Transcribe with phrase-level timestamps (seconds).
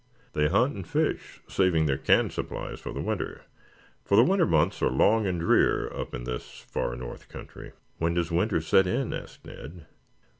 [0.33, 3.43] They hunt and fish, saving their canned supplies for the winter,
[4.03, 8.15] for the winter months are long and drear up in this far northern country." "When
[8.15, 9.85] does winter set in?" asked Ned.